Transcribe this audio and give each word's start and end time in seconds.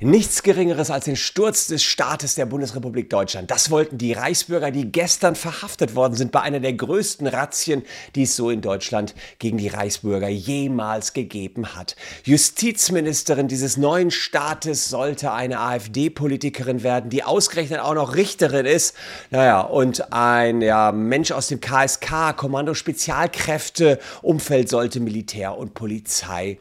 Nichts 0.00 0.42
Geringeres 0.42 0.90
als 0.90 1.06
den 1.06 1.16
Sturz 1.16 1.68
des 1.68 1.82
Staates 1.82 2.34
der 2.34 2.44
Bundesrepublik 2.44 3.08
Deutschland. 3.08 3.50
Das 3.50 3.70
wollten 3.70 3.96
die 3.96 4.12
Reichsbürger, 4.12 4.70
die 4.70 4.92
gestern 4.92 5.34
verhaftet 5.36 5.94
worden 5.94 6.14
sind 6.14 6.32
bei 6.32 6.42
einer 6.42 6.60
der 6.60 6.74
größten 6.74 7.26
Razzien, 7.26 7.82
die 8.14 8.24
es 8.24 8.36
so 8.36 8.50
in 8.50 8.60
Deutschland 8.60 9.14
gegen 9.38 9.56
die 9.56 9.68
Reichsbürger 9.68 10.28
jemals 10.28 11.14
gegeben 11.14 11.74
hat. 11.74 11.96
Justizministerin 12.24 13.48
dieses 13.48 13.78
neuen 13.78 14.10
Staates 14.10 14.90
sollte 14.90 15.32
eine 15.32 15.60
AfD-Politikerin 15.60 16.82
werden, 16.82 17.08
die 17.08 17.24
ausgerechnet 17.24 17.80
auch 17.80 17.94
noch 17.94 18.16
Richterin 18.16 18.66
ist. 18.66 18.94
Naja, 19.30 19.62
und 19.62 20.12
ein 20.12 20.60
ja, 20.60 20.92
Mensch 20.92 21.32
aus 21.32 21.48
dem 21.48 21.60
KSK, 21.60 22.36
Kommando 22.36 22.74
Spezialkräfte, 22.74 23.98
Umfeld 24.20 24.68
sollte 24.68 25.00
Militär 25.00 25.56
und 25.56 25.72
Polizei 25.72 26.58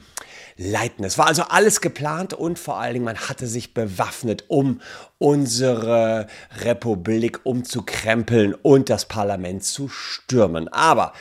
leiten. 0.58 1.06
Es 1.06 1.18
war 1.18 1.28
also 1.28 1.44
alles 1.44 1.82
geplant 1.82 2.34
und 2.34 2.58
vor 2.58 2.77
allen 2.80 2.94
Dingen, 2.94 3.06
man 3.06 3.18
hatte 3.18 3.48
sich 3.48 3.74
bewaffnet, 3.74 4.46
um 4.48 4.82
unsere 5.18 6.28
Republik 6.62 7.42
umzukrempeln 7.44 8.54
und 8.54 8.90
das 8.90 9.06
Parlament 9.06 9.64
zu 9.64 9.88
stürmen. 9.90 10.68
Aber 10.68 11.14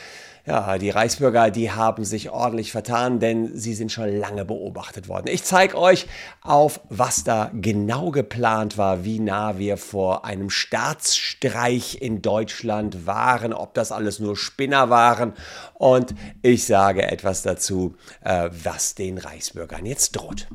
ja, 0.47 0.77
die 0.77 0.91
Reichsbürger, 0.91 1.51
die 1.51 1.71
haben 1.71 2.05
sich 2.05 2.29
ordentlich 2.29 2.71
vertan, 2.71 3.19
denn 3.19 3.51
sie 3.53 3.73
sind 3.73 3.91
schon 3.91 4.17
lange 4.17 4.45
beobachtet 4.45 5.09
worden. 5.09 5.27
Ich 5.27 5.43
zeige 5.43 5.77
euch 5.77 6.07
auf, 6.41 6.79
was 6.87 7.25
da 7.25 7.51
genau 7.53 8.11
geplant 8.11 8.77
war, 8.77 9.03
wie 9.03 9.19
nah 9.19 9.57
wir 9.57 9.75
vor 9.75 10.23
einem 10.23 10.49
Staatsstreich 10.49 12.01
in 12.01 12.21
Deutschland 12.21 13.05
waren, 13.05 13.51
ob 13.51 13.73
das 13.73 13.91
alles 13.91 14.19
nur 14.19 14.37
Spinner 14.37 14.89
waren. 14.89 15.33
Und 15.73 16.15
ich 16.41 16.65
sage 16.65 17.03
etwas 17.03 17.41
dazu, 17.41 17.97
äh, 18.23 18.49
was 18.63 18.95
den 18.95 19.17
Reichsbürgern 19.17 19.85
jetzt 19.85 20.13
droht. 20.13 20.47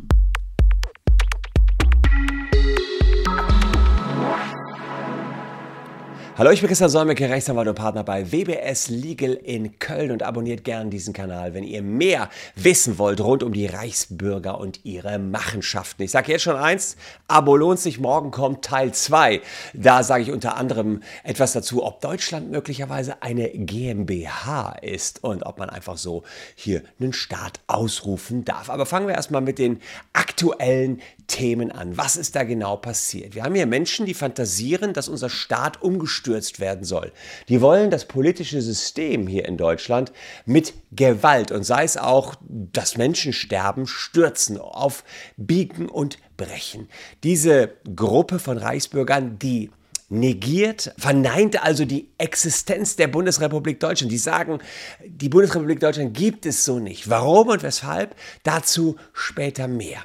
Hallo, 6.34 6.50
ich 6.50 6.62
bin 6.62 6.68
Christian 6.68 6.88
Solmecke, 6.88 7.28
Rechtsanwalt 7.28 7.68
und 7.68 7.74
Partner 7.74 8.04
bei 8.04 8.32
WBS 8.32 8.88
Legal 8.88 9.34
in 9.34 9.78
Köln 9.78 10.10
und 10.10 10.22
abonniert 10.22 10.64
gern 10.64 10.88
diesen 10.88 11.12
Kanal, 11.12 11.52
wenn 11.52 11.62
ihr 11.62 11.82
mehr 11.82 12.30
wissen 12.56 12.96
wollt 12.96 13.20
rund 13.20 13.42
um 13.42 13.52
die 13.52 13.66
Reichsbürger 13.66 14.58
und 14.58 14.82
ihre 14.82 15.18
Machenschaften. 15.18 16.04
Ich 16.04 16.10
sage 16.10 16.32
jetzt 16.32 16.40
schon 16.40 16.56
eins, 16.56 16.96
Abo 17.28 17.54
lohnt 17.54 17.80
sich, 17.80 18.00
morgen 18.00 18.30
kommt 18.30 18.64
Teil 18.64 18.94
2. 18.94 19.42
Da 19.74 20.02
sage 20.02 20.22
ich 20.22 20.32
unter 20.32 20.56
anderem 20.56 21.02
etwas 21.22 21.52
dazu, 21.52 21.84
ob 21.84 22.00
Deutschland 22.00 22.50
möglicherweise 22.50 23.22
eine 23.22 23.50
GmbH 23.50 24.76
ist 24.80 25.22
und 25.22 25.42
ob 25.44 25.58
man 25.58 25.68
einfach 25.68 25.98
so 25.98 26.22
hier 26.54 26.82
einen 26.98 27.12
Staat 27.12 27.60
ausrufen 27.66 28.46
darf. 28.46 28.70
Aber 28.70 28.86
fangen 28.86 29.06
wir 29.06 29.14
erstmal 29.14 29.42
mit 29.42 29.58
den 29.58 29.82
aktuellen 30.14 31.02
Themen 31.26 31.70
an. 31.70 31.96
Was 31.96 32.16
ist 32.16 32.36
da 32.36 32.44
genau 32.44 32.76
passiert? 32.76 33.34
Wir 33.34 33.44
haben 33.44 33.54
hier 33.54 33.66
Menschen, 33.66 34.06
die 34.06 34.14
fantasieren, 34.14 34.92
dass 34.92 35.08
unser 35.08 35.30
Staat 35.30 35.82
umgestürzt 35.82 36.60
werden 36.60 36.84
soll. 36.84 37.12
Die 37.48 37.60
wollen 37.60 37.90
das 37.90 38.06
politische 38.06 38.60
System 38.60 39.26
hier 39.26 39.46
in 39.46 39.56
Deutschland 39.56 40.12
mit 40.46 40.74
Gewalt 40.92 41.52
und 41.52 41.64
sei 41.64 41.84
es 41.84 41.96
auch 41.96 42.34
das 42.48 42.96
Menschensterben 42.96 43.86
stürzen, 43.86 44.58
auf 44.58 45.04
Biegen 45.36 45.88
und 45.88 46.18
Brechen. 46.36 46.88
Diese 47.22 47.72
Gruppe 47.94 48.38
von 48.38 48.58
Reichsbürgern, 48.58 49.38
die 49.38 49.70
negiert, 50.12 50.94
verneint 50.98 51.64
also 51.64 51.84
die 51.84 52.08
Existenz 52.18 52.96
der 52.96 53.08
Bundesrepublik 53.08 53.80
Deutschland. 53.80 54.12
Die 54.12 54.18
sagen, 54.18 54.58
die 55.04 55.28
Bundesrepublik 55.28 55.80
Deutschland 55.80 56.14
gibt 56.14 56.46
es 56.46 56.64
so 56.64 56.78
nicht. 56.78 57.08
Warum 57.08 57.48
und 57.48 57.62
weshalb? 57.62 58.14
Dazu 58.42 58.96
später 59.14 59.68
mehr. 59.68 60.00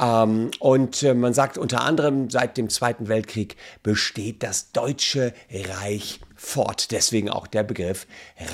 Ähm, 0.00 0.50
und 0.58 1.02
äh, 1.02 1.14
man 1.14 1.34
sagt 1.34 1.58
unter 1.58 1.82
anderem, 1.82 2.30
seit 2.30 2.56
dem 2.56 2.70
Zweiten 2.70 3.08
Weltkrieg 3.08 3.56
besteht 3.82 4.42
das 4.42 4.72
Deutsche 4.72 5.34
Reich 5.52 6.20
fort. 6.42 6.90
Deswegen 6.90 7.30
auch 7.30 7.46
der 7.46 7.62
Begriff 7.62 8.06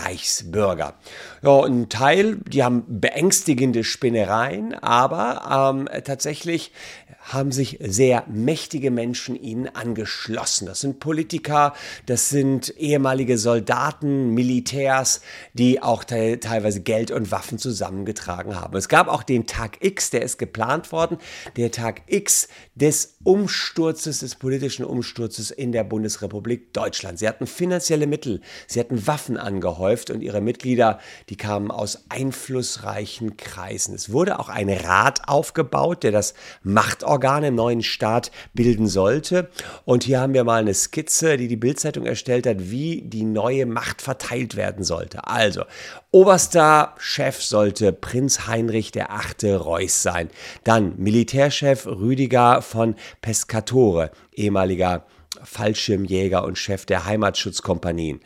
Reichsbürger. 0.04 0.94
Ja, 1.42 1.64
ein 1.64 1.88
Teil, 1.88 2.36
die 2.46 2.62
haben 2.62 2.84
beängstigende 3.00 3.82
Spinnereien, 3.82 4.74
aber 4.74 5.74
ähm, 5.74 5.88
tatsächlich 6.04 6.72
haben 7.20 7.52
sich 7.52 7.78
sehr 7.80 8.24
mächtige 8.26 8.90
Menschen 8.90 9.36
ihnen 9.36 9.68
angeschlossen. 9.68 10.66
Das 10.66 10.80
sind 10.80 10.98
Politiker, 10.98 11.74
das 12.06 12.30
sind 12.30 12.74
ehemalige 12.78 13.36
Soldaten, 13.36 14.32
Militärs, 14.32 15.20
die 15.52 15.82
auch 15.82 16.04
te 16.04 16.40
teilweise 16.40 16.80
Geld 16.80 17.10
und 17.10 17.30
Waffen 17.30 17.58
zusammengetragen 17.58 18.56
haben. 18.56 18.76
Es 18.76 18.88
gab 18.88 19.08
auch 19.08 19.22
den 19.22 19.46
Tag 19.46 19.78
X, 19.84 20.10
der 20.10 20.22
ist 20.22 20.38
geplant 20.38 20.90
worden, 20.92 21.18
der 21.56 21.70
Tag 21.70 22.02
X 22.06 22.48
des 22.74 23.16
Umsturzes, 23.24 24.20
des 24.20 24.34
politischen 24.34 24.84
Umsturzes 24.84 25.50
in 25.50 25.72
der 25.72 25.84
Bundesrepublik 25.84 26.72
Deutschland. 26.72 27.18
Sie 27.18 27.28
hatten 27.28 27.46
finanzielle 27.78 28.08
Mittel, 28.08 28.40
sie 28.66 28.80
hatten 28.80 29.06
Waffen 29.06 29.36
angehäuft 29.36 30.10
und 30.10 30.20
ihre 30.20 30.40
Mitglieder, 30.40 30.98
die 31.28 31.36
kamen 31.36 31.70
aus 31.70 32.06
einflussreichen 32.08 33.36
Kreisen. 33.36 33.94
Es 33.94 34.10
wurde 34.10 34.40
auch 34.40 34.48
ein 34.48 34.68
Rat 34.68 35.28
aufgebaut, 35.28 36.02
der 36.02 36.10
das 36.10 36.34
Machtorgan 36.64 37.44
im 37.44 37.54
neuen 37.54 37.82
Staat 37.82 38.32
bilden 38.52 38.88
sollte. 38.88 39.48
Und 39.84 40.02
hier 40.02 40.20
haben 40.20 40.34
wir 40.34 40.42
mal 40.42 40.60
eine 40.60 40.74
Skizze, 40.74 41.36
die 41.36 41.46
die 41.46 41.56
Bildzeitung 41.56 42.04
erstellt 42.04 42.48
hat, 42.48 42.70
wie 42.70 43.02
die 43.02 43.22
neue 43.22 43.64
Macht 43.64 44.02
verteilt 44.02 44.56
werden 44.56 44.82
sollte. 44.82 45.28
Also, 45.28 45.62
oberster 46.10 46.94
Chef 46.98 47.40
sollte 47.40 47.92
Prinz 47.92 48.48
Heinrich 48.48 48.92
VIII. 48.92 49.54
Reuß 49.54 50.02
sein. 50.02 50.30
Dann 50.64 50.94
Militärchef 50.96 51.86
Rüdiger 51.86 52.60
von 52.60 52.96
Pescatore, 53.22 54.10
ehemaliger 54.34 55.04
Fallschirmjäger 55.42 56.44
und 56.44 56.58
Chef 56.58 56.86
der 56.86 57.04
Heimatschutzkompanien. 57.04 58.20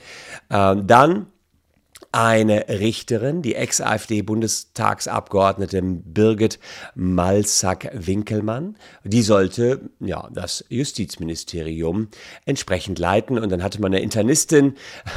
Ähm, 0.51 0.87
dann 0.87 1.27
eine 2.13 2.69
Richterin, 2.69 3.41
die 3.41 3.55
Ex-AfD-Bundestagsabgeordnete 3.55 5.81
Birgit 5.83 6.59
Malzack-Winkelmann. 6.95 8.77
Die 9.03 9.23
sollte 9.23 9.89
ja, 9.99 10.29
das 10.33 10.63
Justizministerium 10.69 12.09
entsprechend 12.45 12.99
leiten. 12.99 13.39
Und 13.39 13.51
dann 13.51 13.63
hatte 13.63 13.81
man 13.81 13.95
eine 13.95 14.03
Internistin 14.03 14.75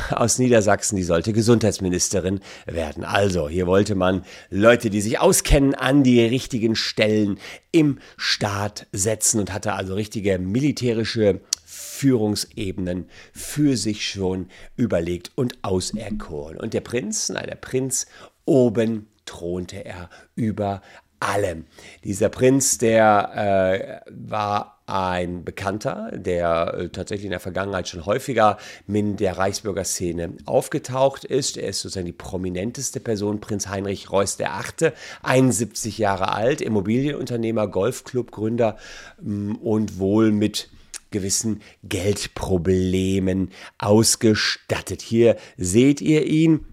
aus 0.09 0.39
Niedersachsen, 0.39 0.95
die 0.95 1.03
sollte 1.03 1.33
Gesundheitsministerin 1.33 2.39
werden. 2.65 3.03
Also, 3.03 3.49
hier 3.49 3.67
wollte 3.67 3.95
man 3.95 4.23
Leute, 4.49 4.89
die 4.89 5.01
sich 5.01 5.19
auskennen, 5.19 5.75
an 5.75 6.03
die 6.03 6.21
richtigen 6.21 6.77
Stellen 6.77 7.39
im 7.71 7.99
Staat 8.15 8.87
setzen 8.93 9.41
und 9.41 9.53
hatte 9.53 9.73
also 9.73 9.95
richtige 9.95 10.39
militärische 10.39 11.41
Führungsebenen 11.75 13.09
für 13.33 13.75
sich 13.75 14.07
schon 14.07 14.47
überlegt 14.77 15.31
und 15.35 15.63
auserkoren. 15.63 16.57
Und 16.57 16.73
der 16.73 16.81
Prinz, 16.81 17.29
nein, 17.29 17.47
der 17.47 17.55
Prinz 17.55 18.07
oben 18.45 19.07
thronte 19.25 19.83
er 19.83 20.09
über 20.35 20.81
allem. 21.19 21.65
Dieser 22.03 22.29
Prinz, 22.29 22.77
der 22.77 24.03
äh, 24.05 24.09
war 24.09 24.81
ein 24.87 25.43
Bekannter, 25.43 26.11
der 26.13 26.75
äh, 26.75 26.89
tatsächlich 26.89 27.25
in 27.25 27.31
der 27.31 27.39
Vergangenheit 27.39 27.87
schon 27.87 28.05
häufiger 28.05 28.57
in 28.87 29.17
der 29.17 29.37
Reichsbürgerszene 29.37 30.33
aufgetaucht 30.45 31.25
ist. 31.25 31.57
Er 31.57 31.69
ist 31.69 31.81
sozusagen 31.81 32.05
die 32.05 32.11
prominenteste 32.11 32.99
Person, 32.99 33.41
Prinz 33.41 33.67
Heinrich 33.67 34.11
Reuß 34.11 34.37
VIII., 34.39 34.91
71 35.23 35.97
Jahre 35.97 36.33
alt, 36.33 36.61
Immobilienunternehmer, 36.61 37.67
Golfclubgründer 37.67 38.77
mm, 39.21 39.55
und 39.55 39.97
wohl 39.97 40.31
mit 40.31 40.69
gewissen 41.15 41.61
Geldproblemen 41.83 43.51
ausgestattet. 43.77 45.01
Hier 45.01 45.37
seht 45.55 46.01
ihr 46.01 46.25
ihn. 46.25 46.65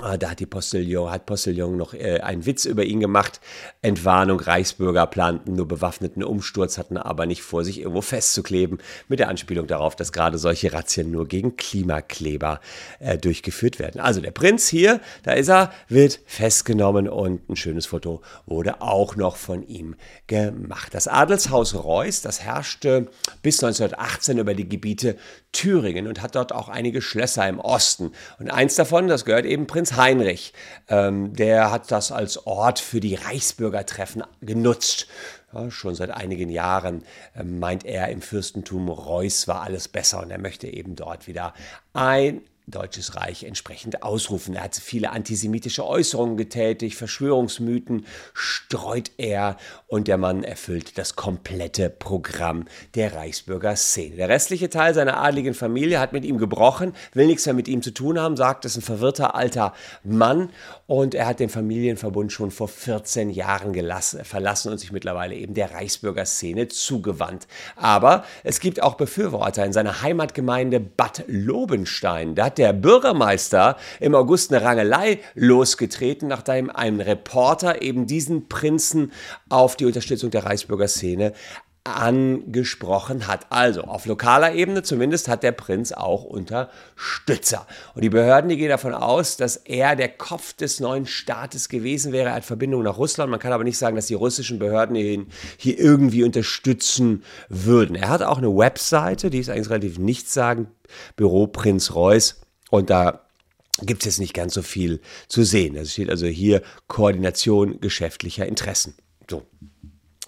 Ah, 0.00 0.16
da 0.16 0.30
hat 0.30 0.40
die 0.40 0.46
Postillon, 0.46 1.08
hat 1.08 1.24
Postillon 1.24 1.76
noch 1.76 1.94
äh, 1.94 2.18
einen 2.18 2.46
Witz 2.46 2.64
über 2.64 2.82
ihn 2.82 2.98
gemacht. 2.98 3.40
Entwarnung, 3.80 4.40
Reichsbürger 4.40 5.06
planten 5.06 5.54
nur 5.54 5.68
bewaffneten 5.68 6.24
Umsturz, 6.24 6.78
hatten 6.78 6.96
aber 6.96 7.26
nicht 7.26 7.42
vor, 7.42 7.62
sich 7.62 7.78
irgendwo 7.78 8.00
festzukleben, 8.00 8.78
mit 9.06 9.20
der 9.20 9.28
Anspielung 9.28 9.68
darauf, 9.68 9.94
dass 9.94 10.10
gerade 10.10 10.38
solche 10.38 10.72
Razzien 10.72 11.12
nur 11.12 11.28
gegen 11.28 11.56
Klimakleber 11.56 12.60
äh, 12.98 13.16
durchgeführt 13.18 13.78
werden. 13.78 14.00
Also 14.00 14.20
der 14.20 14.32
Prinz 14.32 14.66
hier, 14.66 15.00
da 15.22 15.32
ist 15.34 15.48
er, 15.48 15.72
wird 15.88 16.18
festgenommen 16.26 17.08
und 17.08 17.48
ein 17.48 17.54
schönes 17.54 17.86
Foto 17.86 18.20
wurde 18.46 18.82
auch 18.82 19.14
noch 19.14 19.36
von 19.36 19.62
ihm 19.62 19.94
gemacht. 20.26 20.92
Das 20.92 21.06
Adelshaus 21.06 21.72
Reuß, 21.72 22.20
das 22.22 22.40
herrschte 22.40 23.06
bis 23.42 23.62
1918 23.62 24.38
über 24.38 24.54
die 24.54 24.68
Gebiete 24.68 25.16
Thüringen 25.54 26.08
und 26.08 26.20
hat 26.20 26.34
dort 26.34 26.52
auch 26.52 26.68
einige 26.68 27.00
Schlösser 27.00 27.48
im 27.48 27.60
Osten. 27.60 28.10
Und 28.38 28.50
eins 28.50 28.74
davon, 28.74 29.06
das 29.06 29.24
gehört 29.24 29.46
eben 29.46 29.66
Prinz 29.66 29.83
Prinz 29.84 29.96
Heinrich, 29.98 30.54
ähm, 30.88 31.34
der 31.34 31.70
hat 31.70 31.90
das 31.90 32.10
als 32.10 32.46
Ort 32.46 32.78
für 32.78 33.00
die 33.00 33.16
Reichsbürgertreffen 33.16 34.22
genutzt. 34.40 35.08
Ja, 35.52 35.70
schon 35.70 35.94
seit 35.94 36.10
einigen 36.10 36.48
Jahren 36.48 37.04
äh, 37.36 37.44
meint 37.44 37.84
er, 37.84 38.08
im 38.08 38.22
Fürstentum 38.22 38.88
Reuß 38.88 39.46
war 39.46 39.60
alles 39.60 39.88
besser 39.88 40.22
und 40.22 40.30
er 40.30 40.38
möchte 40.38 40.68
eben 40.68 40.96
dort 40.96 41.26
wieder 41.26 41.52
ein 41.92 42.40
Deutsches 42.66 43.14
Reich 43.14 43.44
entsprechend 43.44 44.02
ausrufen. 44.02 44.54
Er 44.54 44.64
hat 44.64 44.74
viele 44.74 45.10
antisemitische 45.10 45.86
Äußerungen 45.86 46.38
getätigt, 46.38 46.96
Verschwörungsmythen 46.96 48.06
streut 48.32 49.10
er 49.18 49.58
und 49.86 50.08
der 50.08 50.16
Mann 50.16 50.44
erfüllt 50.44 50.96
das 50.96 51.14
komplette 51.14 51.90
Programm 51.90 52.64
der 52.94 53.14
Reichsbürger 53.14 53.76
Szene. 53.76 54.16
Der 54.16 54.30
restliche 54.30 54.70
Teil 54.70 54.94
seiner 54.94 55.18
adligen 55.18 55.52
Familie 55.52 56.00
hat 56.00 56.14
mit 56.14 56.24
ihm 56.24 56.38
gebrochen, 56.38 56.94
will 57.12 57.26
nichts 57.26 57.44
mehr 57.44 57.54
mit 57.54 57.68
ihm 57.68 57.82
zu 57.82 57.92
tun 57.92 58.18
haben, 58.18 58.36
sagt, 58.36 58.64
es 58.64 58.72
ist 58.72 58.78
ein 58.78 58.86
verwirrter 58.86 59.34
alter 59.34 59.74
Mann 60.02 60.48
und 60.86 61.14
er 61.14 61.26
hat 61.26 61.40
den 61.40 61.50
Familienverbund 61.50 62.32
schon 62.32 62.50
vor 62.50 62.68
14 62.68 63.28
Jahren 63.28 63.74
gelassen, 63.74 64.24
verlassen 64.24 64.72
und 64.72 64.78
sich 64.78 64.90
mittlerweile 64.90 65.34
eben 65.34 65.52
der 65.52 65.72
Reichsbürger 65.72 66.24
Szene 66.24 66.68
zugewandt. 66.68 67.46
Aber 67.76 68.24
es 68.42 68.58
gibt 68.58 68.82
auch 68.82 68.94
Befürworter 68.94 69.66
in 69.66 69.74
seiner 69.74 70.00
Heimatgemeinde 70.00 70.80
Bad 70.80 71.24
Lobenstein. 71.26 72.34
Da 72.34 72.53
hat 72.54 72.58
der 72.58 72.72
Bürgermeister 72.72 73.76
im 73.98 74.14
August 74.14 74.52
eine 74.52 74.64
Rangelei 74.64 75.18
losgetreten, 75.34 76.28
nachdem 76.28 76.70
ein 76.70 77.00
Reporter 77.00 77.82
eben 77.82 78.06
diesen 78.06 78.48
Prinzen 78.48 79.10
auf 79.48 79.74
die 79.74 79.86
Unterstützung 79.86 80.30
der 80.30 80.44
Reichsbürgerszene 80.44 81.32
angesprochen 81.82 83.26
hat. 83.26 83.46
Also 83.50 83.82
auf 83.82 84.06
lokaler 84.06 84.54
Ebene 84.54 84.82
zumindest 84.84 85.28
hat 85.28 85.42
der 85.42 85.52
Prinz 85.52 85.92
auch 85.92 86.24
Unterstützer. 86.24 87.66
Und 87.94 88.02
die 88.02 88.08
Behörden, 88.08 88.48
die 88.48 88.56
gehen 88.56 88.70
davon 88.70 88.94
aus, 88.94 89.36
dass 89.36 89.56
er 89.56 89.96
der 89.96 90.08
Kopf 90.08 90.54
des 90.54 90.80
neuen 90.80 91.06
Staates 91.06 91.68
gewesen 91.68 92.12
wäre. 92.12 92.32
Hat 92.32 92.44
Verbindung 92.44 92.84
nach 92.84 92.96
Russland. 92.96 93.30
Man 93.30 93.40
kann 93.40 93.52
aber 93.52 93.64
nicht 93.64 93.76
sagen, 93.76 93.96
dass 93.96 94.06
die 94.06 94.14
russischen 94.14 94.58
Behörden 94.58 94.96
ihn 94.96 95.26
hier 95.58 95.78
irgendwie 95.78 96.24
unterstützen 96.24 97.24
würden. 97.48 97.96
Er 97.96 98.08
hat 98.08 98.22
auch 98.22 98.38
eine 98.38 98.56
Webseite, 98.56 99.28
die 99.28 99.40
ist 99.40 99.50
eigentlich 99.50 99.70
relativ 99.70 99.98
nichtssagend. 99.98 100.68
Büro 101.16 101.48
Prinz 101.48 101.94
Reuß. 101.94 102.43
Und 102.70 102.90
da 102.90 103.24
gibt 103.82 104.02
es 104.02 104.06
jetzt 104.06 104.18
nicht 104.20 104.34
ganz 104.34 104.54
so 104.54 104.62
viel 104.62 105.00
zu 105.28 105.44
sehen. 105.44 105.76
Es 105.76 105.92
steht 105.92 106.10
also 106.10 106.26
hier 106.26 106.62
Koordination 106.86 107.80
geschäftlicher 107.80 108.46
Interessen. 108.46 108.94
So. 109.28 109.42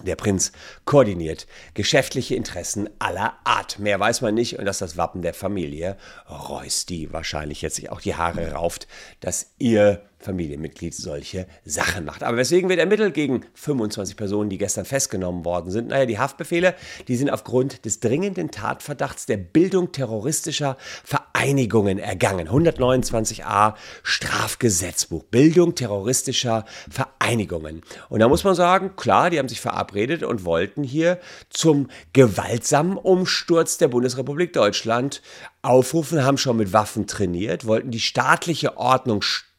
Der 0.02 0.16
Prinz 0.16 0.52
koordiniert 0.84 1.46
geschäftliche 1.72 2.34
Interessen 2.34 2.90
aller 2.98 3.38
Art. 3.44 3.78
Mehr 3.78 3.98
weiß 3.98 4.20
man 4.20 4.34
nicht 4.34 4.58
und 4.58 4.66
das 4.66 4.76
ist 4.76 4.80
das 4.82 4.96
Wappen 4.98 5.22
der 5.22 5.32
Familie 5.32 5.96
Reuß, 6.28 6.84
die 6.84 7.14
wahrscheinlich 7.14 7.62
jetzt 7.62 7.76
sich 7.76 7.90
auch 7.90 8.02
die 8.02 8.14
Haare 8.14 8.52
rauft, 8.52 8.88
dass 9.20 9.54
ihr 9.58 10.02
Familienmitglied 10.18 10.94
solche 10.94 11.46
Sachen 11.64 12.04
macht. 12.04 12.22
Aber 12.22 12.36
weswegen 12.36 12.68
wird 12.68 12.80
ermittelt 12.80 13.14
gegen 13.14 13.44
25 13.54 14.16
Personen, 14.16 14.50
die 14.50 14.58
gestern 14.58 14.84
festgenommen 14.84 15.44
worden 15.44 15.70
sind? 15.70 15.88
Naja, 15.88 16.06
die 16.06 16.18
Haftbefehle, 16.18 16.74
die 17.06 17.16
sind 17.16 17.30
aufgrund 17.30 17.84
des 17.84 18.00
dringenden 18.00 18.50
Tatverdachts 18.50 19.26
der 19.26 19.36
Bildung 19.36 19.92
terroristischer 19.92 20.76
Vereinigungen 21.04 21.98
ergangen. 21.98 22.48
129a 22.48 23.74
Strafgesetzbuch. 24.02 25.22
Bildung 25.24 25.74
terroristischer 25.74 26.64
Vereinigungen. 26.90 27.82
Und 28.08 28.20
da 28.20 28.28
muss 28.28 28.42
man 28.42 28.54
sagen, 28.54 28.96
klar, 28.96 29.30
die 29.30 29.38
haben 29.38 29.48
sich 29.48 29.60
verabredet 29.60 30.22
und 30.22 30.44
wollten 30.44 30.82
hier 30.82 31.20
zum 31.50 31.88
gewaltsamen 32.14 32.96
Umsturz 32.96 33.78
der 33.78 33.88
Bundesrepublik 33.88 34.52
Deutschland 34.54 35.22
aufrufen, 35.62 36.24
haben 36.24 36.38
schon 36.38 36.56
mit 36.56 36.72
Waffen 36.72 37.06
trainiert, 37.06 37.66
wollten 37.66 37.90
die 37.90 38.00
staatliche 38.00 38.78
Ordnung 38.78 39.22
stürzen 39.22 39.55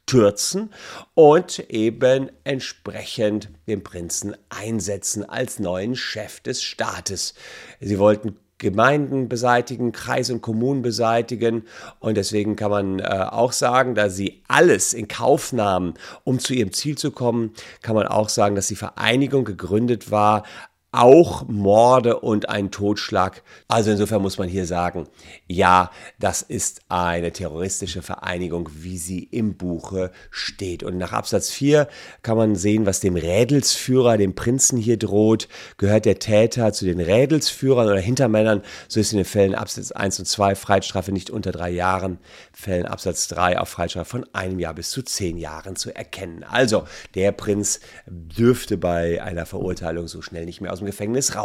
und 1.14 1.60
eben 1.70 2.30
entsprechend 2.44 3.50
den 3.68 3.84
Prinzen 3.84 4.36
einsetzen 4.50 5.28
als 5.28 5.60
neuen 5.60 5.96
Chef 5.96 6.40
des 6.40 6.64
Staates. 6.64 7.34
Sie 7.80 8.00
wollten 8.00 8.38
Gemeinden 8.58 9.30
beseitigen, 9.30 9.92
Kreise 9.92 10.34
und 10.34 10.42
Kommunen 10.42 10.82
beseitigen. 10.82 11.64
Und 12.00 12.18
deswegen 12.18 12.56
kann 12.56 12.72
man 12.72 13.00
äh, 13.00 13.28
auch 13.30 13.52
sagen, 13.52 13.94
da 13.94 14.10
sie 14.10 14.42
alles 14.48 14.94
in 14.94 15.08
Kauf 15.08 15.54
nahmen, 15.54 15.94
um 16.24 16.40
zu 16.40 16.54
ihrem 16.54 16.74
Ziel 16.74 16.98
zu 16.98 17.12
kommen, 17.12 17.54
kann 17.82 17.96
man 17.96 18.08
auch 18.08 18.30
sagen, 18.30 18.56
dass 18.56 18.68
die 18.68 18.76
Vereinigung 18.76 19.46
gegründet 19.46 20.10
war 20.10 20.44
auch 20.92 21.48
Morde 21.48 22.20
und 22.20 22.50
ein 22.50 22.72
Totschlag. 22.72 23.44
Also 23.68 23.92
insofern 23.92 24.22
muss 24.22 24.38
man 24.38 24.48
hier 24.48 24.66
sagen, 24.66 25.08
ja, 25.46 25.92
das 26.18 26.42
ist 26.42 26.82
eine 26.88 27.32
terroristische 27.32 28.02
Vereinigung, 28.02 28.70
wie 28.74 28.98
sie 28.98 29.24
im 29.24 29.58
Buche 29.58 30.12
steht. 30.32 30.84
Und 30.84 30.98
nach 30.98 31.12
Absatz 31.12 31.50
4 31.52 31.88
kann 32.22 32.38
man 32.38 32.56
sehen, 32.56 32.86
was 32.86 33.02
dem 33.02 33.18
Rädelsführer, 33.18 34.18
dem 34.18 34.34
Prinzen 34.34 34.78
hier 34.78 34.98
droht. 34.98 35.50
Gehört 35.78 36.06
der 36.06 36.20
Täter 36.20 36.72
zu 36.72 36.86
den 36.86 37.02
Rädelsführern 37.02 37.88
oder 37.88 38.00
Hintermännern, 38.00 38.62
so 38.88 39.00
ist 39.00 39.12
in 39.12 39.18
den 39.18 39.26
Fällen 39.26 39.56
Absatz 39.56 39.92
1 39.92 40.20
und 40.20 40.26
2 40.26 40.56
Freiheitsstrafe 40.56 41.12
nicht 41.12 41.30
unter 41.30 41.52
drei 41.52 41.70
Jahren, 41.70 42.20
Fällen 42.54 42.86
Absatz 42.86 43.28
3 43.28 43.60
auf 43.60 43.70
Freiheitsstrafe 43.70 44.10
von 44.10 44.26
einem 44.34 44.60
Jahr 44.60 44.74
bis 44.74 44.90
zu 44.92 45.02
zehn 45.02 45.38
Jahren 45.38 45.76
zu 45.76 45.94
erkennen. 45.94 46.44
Also 46.44 46.86
der 47.14 47.34
Prinz 47.34 47.82
dürfte 48.08 48.78
bei 48.78 49.22
einer 49.22 49.46
Verurteilung 49.46 50.08
so 50.08 50.22
schnell 50.22 50.46
nicht 50.46 50.62
mehr 50.62 50.72
aus 50.72 50.77
dem 50.80 50.88
Gefängnis 50.88 51.36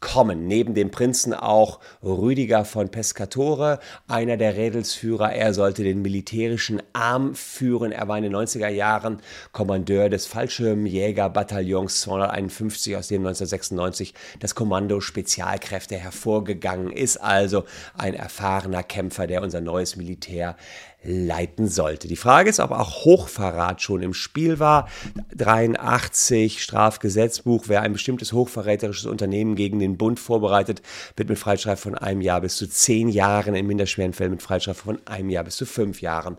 rauskommen. 0.00 0.46
Neben 0.46 0.74
dem 0.74 0.90
Prinzen 0.90 1.34
auch 1.34 1.80
Rüdiger 2.02 2.64
von 2.64 2.88
Pescatore, 2.88 3.78
einer 4.08 4.36
der 4.36 4.56
Rädelsführer. 4.56 5.32
Er 5.32 5.54
sollte 5.54 5.82
den 5.82 6.02
militärischen 6.02 6.82
Arm 6.92 7.34
führen. 7.34 7.92
Er 7.92 8.08
war 8.08 8.16
in 8.16 8.24
den 8.24 8.34
90er 8.34 8.68
Jahren 8.68 9.20
Kommandeur 9.52 10.08
des 10.08 10.26
Fallschirmjägerbataillons 10.26 12.00
251, 12.02 12.96
aus 12.96 13.08
dem 13.08 13.22
1996 13.22 14.14
das 14.38 14.54
Kommando 14.54 15.00
Spezialkräfte 15.00 15.96
hervorgegangen 15.96 16.92
ist. 16.92 17.18
Also 17.18 17.64
ein 17.96 18.14
erfahrener 18.14 18.82
Kämpfer, 18.82 19.26
der 19.26 19.42
unser 19.42 19.60
neues 19.60 19.96
Militär 19.96 20.56
leiten 21.02 21.68
sollte. 21.68 22.08
Die 22.08 22.16
Frage 22.16 22.50
ist, 22.50 22.60
ob 22.60 22.72
auch 22.72 23.04
Hochverrat 23.04 23.80
schon 23.80 24.02
im 24.02 24.12
Spiel 24.12 24.58
war. 24.58 24.88
83 25.34 26.62
Strafgesetzbuch, 26.62 27.64
wer 27.68 27.80
ein 27.82 27.94
bestimmtes 27.94 28.32
hochverräterisches 28.32 29.06
Unternehmen 29.06 29.54
gegen 29.54 29.78
den 29.78 29.89
Bund 29.96 30.20
vorbereitet, 30.20 30.82
wird 31.16 31.28
mit 31.28 31.38
Freiheitsstrafe 31.38 31.82
von 31.82 31.94
einem 31.94 32.20
Jahr 32.20 32.40
bis 32.40 32.56
zu 32.56 32.68
zehn 32.68 33.08
Jahren, 33.08 33.54
in 33.54 33.66
minderschweren 33.66 34.12
Fällen 34.12 34.32
mit 34.32 34.42
Freiheitsstrafe 34.42 34.82
von 34.82 35.06
einem 35.06 35.30
Jahr 35.30 35.44
bis 35.44 35.56
zu 35.56 35.66
fünf 35.66 36.00
Jahren 36.00 36.36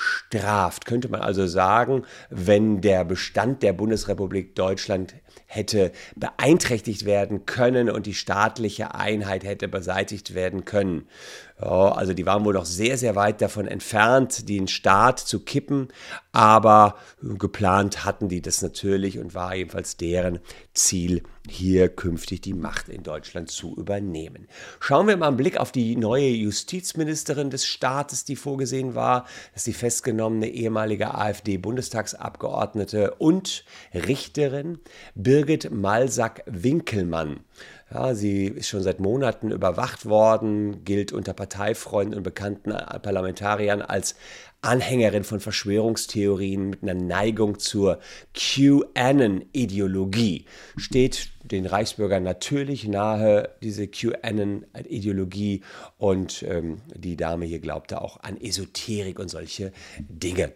bestraft. 0.00 0.86
Könnte 0.86 1.08
man 1.08 1.20
also 1.20 1.46
sagen, 1.46 2.04
wenn 2.30 2.80
der 2.80 3.04
Bestand 3.04 3.62
der 3.62 3.72
Bundesrepublik 3.72 4.54
Deutschland 4.54 5.14
hätte 5.46 5.92
beeinträchtigt 6.16 7.04
werden 7.04 7.44
können 7.46 7.90
und 7.90 8.06
die 8.06 8.14
staatliche 8.14 8.94
Einheit 8.94 9.44
hätte 9.44 9.68
beseitigt 9.68 10.34
werden 10.34 10.64
können. 10.64 11.08
Ja, 11.60 11.92
also 11.92 12.14
die 12.14 12.24
waren 12.24 12.44
wohl 12.44 12.54
noch 12.54 12.64
sehr, 12.64 12.96
sehr 12.96 13.16
weit 13.16 13.42
davon 13.42 13.66
entfernt, 13.66 14.48
den 14.48 14.66
Staat 14.66 15.18
zu 15.18 15.40
kippen, 15.40 15.88
aber 16.32 16.96
geplant 17.20 18.04
hatten 18.04 18.28
die 18.28 18.40
das 18.40 18.62
natürlich 18.62 19.18
und 19.18 19.34
war 19.34 19.54
jedenfalls 19.54 19.96
deren 19.96 20.38
Ziel, 20.72 21.22
hier 21.48 21.88
künftig 21.88 22.42
die 22.42 22.54
Macht 22.54 22.88
in 22.88 23.02
Deutschland 23.02 23.50
zu 23.50 23.74
übernehmen. 23.76 24.46
Schauen 24.78 25.08
wir 25.08 25.16
mal 25.16 25.28
einen 25.28 25.36
Blick 25.36 25.58
auf 25.58 25.72
die 25.72 25.96
neue 25.96 26.28
Justizministerin 26.28 27.50
des 27.50 27.66
Staates, 27.66 28.24
die 28.24 28.36
vorgesehen 28.36 28.94
war. 28.94 29.24
Das 29.52 29.62
ist 29.62 29.66
die 29.66 29.72
festgenommene 29.90 30.48
ehemalige 30.48 31.14
AfD-Bundestagsabgeordnete 31.14 33.16
und 33.16 33.64
Richterin 33.92 34.78
Birgit 35.16 35.72
Malsack-Winkelmann. 35.72 37.40
Ja, 37.92 38.14
sie 38.14 38.46
ist 38.46 38.68
schon 38.68 38.84
seit 38.84 39.00
Monaten 39.00 39.50
überwacht 39.50 40.06
worden, 40.06 40.84
gilt 40.84 41.12
unter 41.12 41.34
Parteifreunden 41.34 42.18
und 42.18 42.22
bekannten 42.22 42.70
Parlamentariern 42.70 43.82
als 43.82 44.14
Anhängerin 44.62 45.24
von 45.24 45.40
Verschwörungstheorien 45.40 46.70
mit 46.70 46.82
einer 46.82 46.94
Neigung 46.94 47.58
zur 47.58 47.98
QAnon-Ideologie. 48.34 50.44
Steht 50.76 51.30
den 51.42 51.66
Reichsbürgern 51.66 52.22
natürlich 52.22 52.86
nahe, 52.86 53.48
diese 53.62 53.88
QAnon-Ideologie. 53.88 55.62
Und 55.98 56.44
ähm, 56.44 56.82
die 56.94 57.16
Dame 57.16 57.46
hier 57.46 57.58
glaubte 57.58 58.02
auch 58.02 58.20
an 58.20 58.40
Esoterik 58.40 59.18
und 59.18 59.30
solche 59.30 59.72
Dinge. 59.98 60.52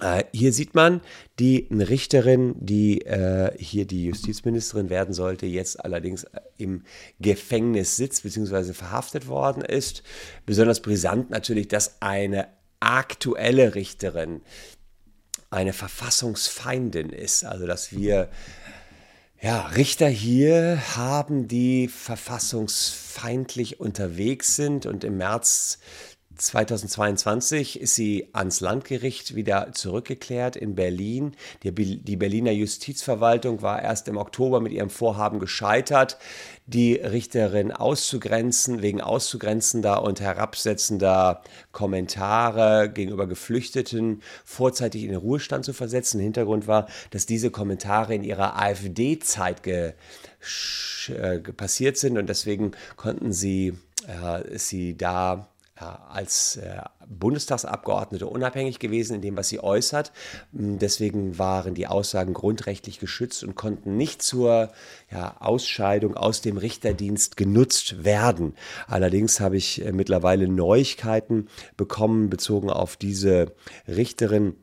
Äh, 0.00 0.24
hier 0.32 0.52
sieht 0.52 0.74
man 0.74 1.00
die 1.38 1.68
Richterin, 1.70 2.54
die 2.58 3.02
äh, 3.02 3.52
hier 3.58 3.86
die 3.86 4.06
Justizministerin 4.06 4.88
werden 4.88 5.12
sollte, 5.12 5.46
jetzt 5.46 5.84
allerdings 5.84 6.24
äh, 6.24 6.40
im 6.58 6.84
Gefängnis 7.18 7.96
sitzt 7.96 8.22
bzw. 8.22 8.72
verhaftet 8.72 9.26
worden 9.26 9.62
ist. 9.62 10.02
Besonders 10.46 10.80
brisant 10.80 11.30
natürlich, 11.30 11.68
dass 11.68 12.00
eine 12.00 12.48
aktuelle 12.78 13.74
Richterin 13.74 14.40
eine 15.50 15.72
Verfassungsfeindin 15.72 17.10
ist. 17.10 17.44
Also 17.44 17.66
dass 17.66 17.92
wir 17.92 18.28
ja, 19.42 19.68
Richter 19.68 20.08
hier 20.08 20.82
haben, 20.96 21.48
die 21.48 21.88
verfassungsfeindlich 21.88 23.80
unterwegs 23.80 24.54
sind 24.54 24.84
und 24.84 25.02
im 25.02 25.16
März 25.16 25.78
2022 26.40 27.78
ist 27.80 27.94
sie 27.94 28.28
ans 28.32 28.60
Landgericht 28.60 29.34
wieder 29.34 29.72
zurückgeklärt 29.72 30.56
in 30.56 30.74
Berlin. 30.74 31.36
Die, 31.62 32.16
Berliner 32.16 32.50
Justizverwaltung 32.50 33.60
war 33.60 33.82
erst 33.82 34.08
im 34.08 34.16
Oktober 34.16 34.60
mit 34.60 34.72
ihrem 34.72 34.88
Vorhaben 34.88 35.38
gescheitert, 35.38 36.16
die 36.66 36.94
Richterin 36.94 37.72
auszugrenzen, 37.72 38.80
wegen 38.80 39.02
auszugrenzender 39.02 40.02
und 40.02 40.20
herabsetzender 40.20 41.42
Kommentare 41.72 42.90
gegenüber 42.90 43.26
Geflüchteten 43.26 44.22
vorzeitig 44.44 45.02
in 45.02 45.10
den 45.10 45.18
Ruhestand 45.18 45.66
zu 45.66 45.74
versetzen. 45.74 46.20
Hintergrund 46.20 46.66
war, 46.66 46.86
dass 47.10 47.26
diese 47.26 47.50
Kommentare 47.50 48.14
in 48.14 48.24
ihrer 48.24 48.58
AfD-Zeit 48.58 49.62
ge, 49.62 49.92
äh, 51.08 51.38
passiert 51.38 51.98
sind 51.98 52.16
und 52.16 52.28
deswegen 52.28 52.72
konnten 52.96 53.32
sie, 53.32 53.74
äh, 54.06 54.56
sie 54.58 54.96
da 54.96 55.46
als 55.80 56.56
äh, 56.56 56.82
Bundestagsabgeordnete 57.08 58.26
unabhängig 58.26 58.78
gewesen 58.78 59.16
in 59.16 59.22
dem, 59.22 59.36
was 59.36 59.48
sie 59.48 59.60
äußert. 59.60 60.12
Hm, 60.52 60.78
deswegen 60.78 61.38
waren 61.38 61.74
die 61.74 61.86
Aussagen 61.86 62.34
grundrechtlich 62.34 63.00
geschützt 63.00 63.44
und 63.44 63.54
konnten 63.54 63.96
nicht 63.96 64.22
zur 64.22 64.70
ja, 65.10 65.36
Ausscheidung 65.40 66.16
aus 66.16 66.40
dem 66.40 66.56
Richterdienst 66.56 67.36
genutzt 67.36 68.04
werden. 68.04 68.54
Allerdings 68.86 69.40
habe 69.40 69.56
ich 69.56 69.84
äh, 69.84 69.92
mittlerweile 69.92 70.48
Neuigkeiten 70.48 71.48
bekommen 71.76 72.30
bezogen 72.30 72.70
auf 72.70 72.96
diese 72.96 73.52
Richterin 73.88 74.54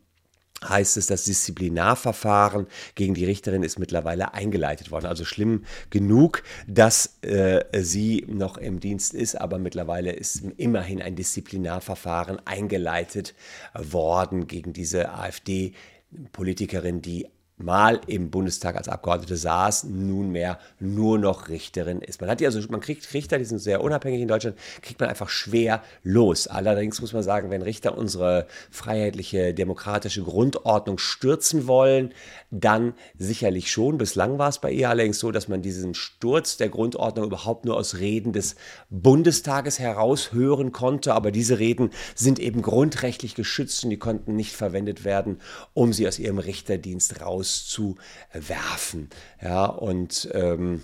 heißt 0.67 0.97
es, 0.97 1.07
das 1.07 1.25
Disziplinarverfahren 1.25 2.67
gegen 2.95 3.13
die 3.13 3.25
Richterin 3.25 3.63
ist 3.63 3.79
mittlerweile 3.79 4.33
eingeleitet 4.33 4.91
worden. 4.91 5.05
Also 5.05 5.25
schlimm 5.25 5.65
genug, 5.89 6.43
dass 6.67 7.19
äh, 7.21 7.63
sie 7.81 8.25
noch 8.27 8.57
im 8.57 8.79
Dienst 8.79 9.13
ist, 9.13 9.35
aber 9.35 9.59
mittlerweile 9.59 10.11
ist 10.11 10.41
immerhin 10.57 11.01
ein 11.01 11.15
Disziplinarverfahren 11.15 12.39
eingeleitet 12.45 13.35
worden 13.73 14.47
gegen 14.47 14.73
diese 14.73 15.13
AfD-Politikerin, 15.13 17.01
die 17.01 17.27
mal 17.57 17.99
im 18.05 18.29
Bundestag 18.29 18.75
als 18.75 18.87
Abgeordnete 18.87 19.35
saß, 19.35 19.85
nunmehr 19.85 20.59
nur 20.79 21.17
noch 21.17 21.49
Richterin 21.49 22.01
ist. 22.01 22.21
Man 22.21 22.29
hat 22.29 22.39
die 22.39 22.45
also, 22.45 22.59
man 22.69 22.81
kriegt 22.81 23.11
Richter, 23.15 23.39
die 23.39 23.45
sind 23.45 23.57
sehr 23.57 23.81
unabhängig 23.81 24.21
in 24.21 24.27
Deutschland, 24.27 24.57
kriegt 24.83 24.99
man 24.99 25.09
einfach 25.09 25.29
schwer 25.29 25.81
los. 26.03 26.47
Allerdings 26.47 27.01
muss 27.01 27.13
man 27.13 27.23
sagen, 27.23 27.49
wenn 27.49 27.63
Richter 27.63 27.97
unsere 27.97 28.45
freiheitliche, 28.69 29.55
demokratische 29.55 30.21
Grundordnung 30.21 30.99
stürzen 30.99 31.65
wollen, 31.65 32.13
dann 32.51 32.93
sicherlich 33.17 33.71
schon. 33.71 33.97
Bislang 33.97 34.37
war 34.37 34.49
es 34.49 34.59
bei 34.59 34.71
ihr 34.71 34.89
allerdings 34.89 35.17
so, 35.17 35.31
dass 35.31 35.47
man 35.47 35.63
diesen 35.63 35.95
Sturz 35.95 36.57
der 36.57 36.69
Grundordnung 36.69 37.25
überhaupt 37.25 37.65
nur 37.65 37.75
aus 37.75 37.95
Reden 37.95 38.33
des 38.33 38.55
Bundestages 38.91 39.79
heraus 39.79 40.31
hören 40.31 40.71
konnte. 40.71 41.15
Aber 41.15 41.31
diese 41.31 41.57
Reden 41.57 41.89
sind 42.13 42.37
eben 42.37 42.61
grundrechtlich 42.61 43.33
geschützt 43.33 43.83
und 43.83 43.89
die 43.89 43.97
konnten 43.97 44.35
nicht 44.35 44.55
verwendet 44.55 45.05
werden, 45.05 45.39
um 45.73 45.91
sie 45.91 46.07
aus 46.07 46.19
ihrem 46.19 46.37
Richterdienst 46.37 47.19
raus 47.21 47.46
rauszuwerfen. 47.47 49.09
Ja, 49.41 49.65
und 49.65 50.29
ähm, 50.33 50.83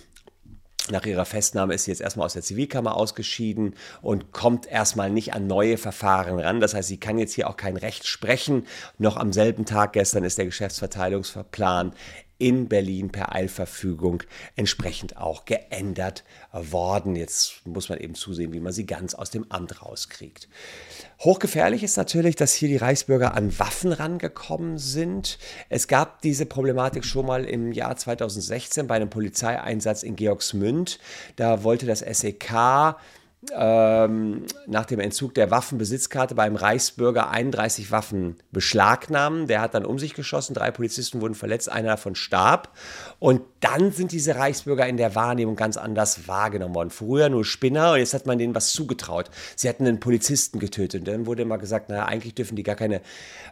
nach 0.90 1.06
ihrer 1.06 1.24
Festnahme 1.24 1.72
ist 1.74 1.84
sie 1.84 1.92
jetzt 1.92 2.02
erstmal 2.02 2.26
aus 2.26 2.34
der 2.34 2.42
Zivilkammer 2.42 2.94
ausgeschieden 2.94 3.74
und 4.02 4.32
kommt 4.32 4.66
erstmal 4.66 5.08
nicht 5.08 5.32
an 5.32 5.46
neue 5.46 5.78
Verfahren 5.78 6.38
ran. 6.38 6.60
Das 6.60 6.74
heißt, 6.74 6.88
sie 6.88 7.00
kann 7.00 7.18
jetzt 7.18 7.32
hier 7.32 7.48
auch 7.48 7.56
kein 7.56 7.78
Recht 7.78 8.06
sprechen. 8.06 8.66
Noch 8.98 9.16
am 9.16 9.32
selben 9.32 9.64
Tag 9.64 9.94
gestern 9.94 10.24
ist 10.24 10.36
der 10.36 10.44
Geschäftsverteilungsplan 10.44 11.94
in 12.38 12.68
Berlin 12.68 13.10
per 13.10 13.34
Eilverfügung 13.34 14.22
entsprechend 14.56 15.16
auch 15.16 15.44
geändert 15.44 16.24
worden. 16.52 17.16
Jetzt 17.16 17.66
muss 17.66 17.88
man 17.88 17.98
eben 17.98 18.14
zusehen, 18.14 18.52
wie 18.52 18.60
man 18.60 18.72
sie 18.72 18.86
ganz 18.86 19.14
aus 19.14 19.30
dem 19.30 19.50
Amt 19.50 19.82
rauskriegt. 19.82 20.48
Hochgefährlich 21.20 21.82
ist 21.82 21.96
natürlich, 21.96 22.36
dass 22.36 22.52
hier 22.54 22.68
die 22.68 22.76
Reichsbürger 22.76 23.34
an 23.34 23.58
Waffen 23.58 23.92
rangekommen 23.92 24.78
sind. 24.78 25.38
Es 25.68 25.88
gab 25.88 26.22
diese 26.22 26.46
Problematik 26.46 27.04
schon 27.04 27.26
mal 27.26 27.44
im 27.44 27.72
Jahr 27.72 27.96
2016 27.96 28.86
bei 28.86 28.96
einem 28.96 29.10
Polizeieinsatz 29.10 30.02
in 30.02 30.16
Georgsmünd. 30.16 30.98
Da 31.36 31.62
wollte 31.62 31.86
das 31.86 32.00
SEK 32.00 32.96
ähm, 33.52 34.44
nach 34.66 34.86
dem 34.86 35.00
Entzug 35.00 35.34
der 35.34 35.50
Waffenbesitzkarte 35.50 36.34
beim 36.34 36.56
Reichsbürger 36.56 37.30
31 37.30 37.90
Waffen 37.90 38.36
beschlagnahmen. 38.52 39.46
Der 39.46 39.60
hat 39.60 39.74
dann 39.74 39.84
um 39.84 39.98
sich 39.98 40.14
geschossen, 40.14 40.54
drei 40.54 40.70
Polizisten 40.70 41.20
wurden 41.20 41.34
verletzt, 41.34 41.70
einer 41.70 41.90
davon 41.90 42.14
starb. 42.14 42.76
Und 43.18 43.42
dann 43.60 43.92
sind 43.92 44.12
diese 44.12 44.36
Reichsbürger 44.36 44.86
in 44.86 44.96
der 44.96 45.14
Wahrnehmung 45.14 45.56
ganz 45.56 45.76
anders 45.76 46.28
wahrgenommen 46.28 46.74
worden. 46.74 46.90
Früher 46.90 47.28
nur 47.28 47.44
Spinner 47.44 47.92
und 47.92 47.98
jetzt 47.98 48.14
hat 48.14 48.26
man 48.26 48.38
denen 48.38 48.54
was 48.54 48.72
zugetraut. 48.72 49.30
Sie 49.56 49.68
hatten 49.68 49.86
einen 49.86 50.00
Polizisten 50.00 50.58
getötet. 50.58 51.00
Und 51.00 51.08
dann 51.08 51.26
wurde 51.26 51.42
immer 51.42 51.58
gesagt, 51.58 51.88
naja, 51.88 52.06
eigentlich 52.06 52.34
dürfen 52.34 52.56
die 52.56 52.62
gar 52.62 52.76
keine 52.76 53.00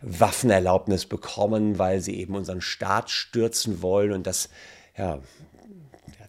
Waffenerlaubnis 0.02 1.06
bekommen, 1.06 1.78
weil 1.78 2.00
sie 2.00 2.16
eben 2.16 2.34
unseren 2.34 2.60
Staat 2.60 3.10
stürzen 3.10 3.82
wollen 3.82 4.12
und 4.12 4.26
das 4.26 4.48
ja, 4.96 5.20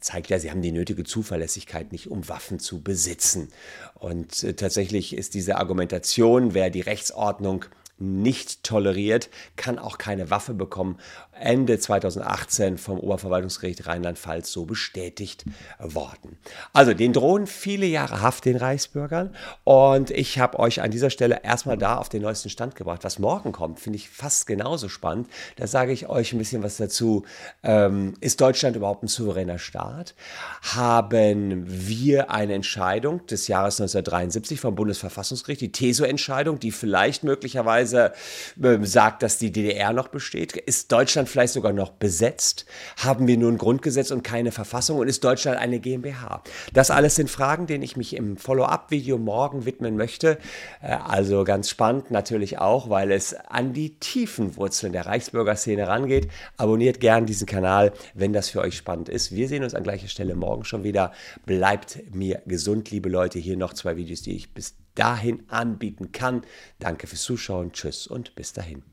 zeigt 0.04 0.30
ja, 0.30 0.40
sie 0.40 0.52
haben 0.52 0.62
die 0.62 0.72
nötige 0.72 1.04
Zuverlässigkeit 1.04 1.92
nicht, 1.92 2.12
um 2.12 2.28
Waffen 2.28 2.60
zu 2.60 2.82
besitzen. 2.82 3.50
Und 3.96 4.44
äh, 4.44 4.54
tatsächlich 4.54 5.16
ist 5.16 5.34
diese 5.34 5.58
Argumentation, 5.58 6.54
wer 6.54 6.70
die 6.70 6.82
Rechtsordnung 6.82 7.66
nicht 8.04 8.64
toleriert, 8.64 9.30
kann 9.56 9.80
auch 9.80 9.98
keine 9.98 10.30
Waffe 10.30 10.54
bekommen. 10.54 10.98
Ende 11.40 11.80
2018 11.80 12.78
vom 12.78 13.00
Oberverwaltungsgericht 13.00 13.88
Rheinland-Pfalz 13.88 14.52
so 14.52 14.66
bestätigt 14.66 15.46
worden. 15.80 16.38
Also 16.74 16.94
den 16.94 17.14
drohen 17.14 17.48
viele 17.48 17.86
Jahre 17.86 18.22
Haft 18.22 18.46
den 18.46 18.56
Reichsbürgern 18.56 19.36
und 19.64 20.12
ich 20.12 20.40
habe 20.40 20.60
euch 20.60 20.82
an 20.82 20.92
dieser 20.92 21.10
Stelle 21.10 21.42
erstmal 21.44 21.78
da 21.78 21.98
auf 21.98 22.10
den 22.10 22.22
neuesten 22.22 22.50
Stand 22.50 22.76
gebracht. 22.76 23.04
Was 23.04 23.20
morgen 23.20 23.52
kommt, 23.52 23.80
finde 23.80 23.98
ich 23.98 24.10
fast 24.10 24.48
genauso 24.48 24.90
spannend. 24.90 25.28
Da 25.56 25.68
sage 25.68 25.92
ich 25.92 26.08
euch 26.08 26.34
ein 26.34 26.38
bisschen 26.38 26.64
was 26.64 26.78
dazu. 26.78 27.26
Ähm, 27.64 28.14
ist 28.22 28.40
Deutschland 28.40 28.76
überhaupt 28.76 29.04
ein 29.04 29.08
souveräner 29.08 29.60
Staat? 29.60 30.16
Haben 30.62 31.64
wir 31.68 32.32
eine 32.32 32.54
Entscheidung 32.54 33.26
des 33.28 33.48
Jahres 33.48 33.82
1973 33.82 34.60
vom 34.60 34.76
Bundesverfassungsgericht, 34.76 35.62
die 35.62 35.72
TESO-Entscheidung, 35.72 36.60
die 36.60 36.72
vielleicht 36.72 37.24
möglicherweise 37.24 37.93
Weise 37.94 38.14
äh, 38.62 38.86
sagt, 38.86 39.24
dass 39.24 39.38
die 39.38 39.52
DDR 39.52 39.94
noch 39.94 40.08
besteht? 40.08 40.56
Ist 40.56 40.92
Deutschland 40.92 41.30
vielleicht 41.30 41.54
sogar 41.54 41.74
noch 41.74 41.92
besetzt? 41.92 42.66
Haben 42.98 43.28
wir 43.28 43.38
nur 43.38 43.52
ein 43.52 43.58
Grundgesetz 43.58 44.12
und 44.12 44.24
keine 44.24 44.52
Verfassung? 44.52 45.00
Und 45.00 45.08
ist 45.08 45.24
Deutschland 45.24 45.58
eine 45.58 45.80
GmbH? 45.80 46.44
Das 46.74 46.92
alles 46.92 47.16
sind 47.16 47.30
Fragen, 47.30 47.68
denen 47.68 47.84
ich 47.84 47.98
mich 47.98 48.16
im 48.16 48.38
Follow-up-Video 48.38 49.18
morgen 49.18 49.66
widmen 49.66 49.96
möchte. 49.96 50.38
Äh, 50.82 50.94
also 50.94 51.44
ganz 51.44 51.70
spannend 51.70 52.12
natürlich 52.12 52.60
auch, 52.60 52.90
weil 52.90 53.12
es 53.12 53.34
an 53.34 53.74
die 53.74 54.00
tiefen 54.00 54.56
Wurzeln 54.58 54.94
der 54.94 55.06
Reichsbürgerszene 55.06 55.88
rangeht. 55.88 56.30
Abonniert 56.58 57.00
gern 57.00 57.26
diesen 57.26 57.48
Kanal, 57.48 57.94
wenn 58.14 58.34
das 58.34 58.50
für 58.50 58.62
euch 58.62 58.76
spannend 58.76 59.10
ist. 59.10 59.32
Wir 59.34 59.48
sehen 59.48 59.64
uns 59.64 59.76
an 59.76 59.84
gleicher 59.84 60.08
Stelle 60.08 60.36
morgen 60.36 60.66
schon 60.66 60.84
wieder. 60.84 61.12
Bleibt 61.46 62.14
mir 62.14 62.42
gesund, 62.46 62.92
liebe 62.92 63.10
Leute. 63.10 63.40
Hier 63.40 63.58
noch 63.58 63.74
zwei 63.74 63.98
Videos, 63.98 64.22
die 64.22 64.36
ich 64.36 64.54
bis 64.54 64.76
dahin 64.96 65.50
anbieten 65.50 66.12
kann. 66.12 66.44
Danke 66.80 67.08
fürs 67.08 67.24
Zuschauen, 67.24 67.72
tschüss 67.72 68.08
und 68.08 68.36
bis 68.36 68.54
dahin. 68.54 68.93